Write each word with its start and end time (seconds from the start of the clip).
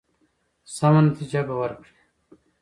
سمه 0.75 1.01
نتیجه 1.07 1.41
به 1.47 1.55
ورکړي. 1.61 1.93